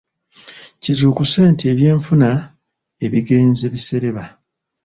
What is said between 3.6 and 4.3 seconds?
bisereba.